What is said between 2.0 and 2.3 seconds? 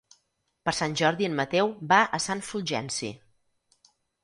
a